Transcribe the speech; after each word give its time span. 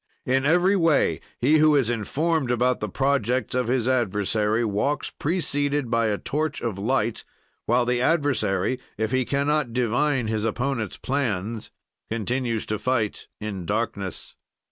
"In 0.25 0.47
every 0.47 0.75
way, 0.75 1.21
he 1.37 1.59
who 1.59 1.75
is 1.75 1.91
informed 1.91 2.49
about 2.49 2.79
the 2.79 2.89
projects 2.89 3.53
of 3.53 3.67
his 3.67 3.87
adversary 3.87 4.65
walks 4.65 5.11
preceded 5.11 5.91
by 5.91 6.07
a 6.07 6.17
torch 6.17 6.59
of 6.59 6.79
light, 6.79 7.23
while 7.67 7.85
the 7.85 8.01
adversary, 8.01 8.79
if 8.97 9.11
he 9.11 9.25
can 9.25 9.45
not 9.45 9.73
divine 9.73 10.25
his 10.25 10.43
opponent's 10.43 10.97
plans, 10.97 11.69
continues 12.09 12.65
to 12.65 12.79
fight 12.79 13.27
in 13.39 13.63
darkness." 13.67 14.35